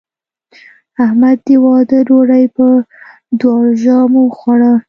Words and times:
احمد 1.03 1.37
د 1.47 1.49
واده 1.63 1.99
ډوډۍ 2.07 2.45
په 2.55 2.67
دواړو 3.39 3.71
ژامو 3.83 4.21
وخوړه. 4.27 4.71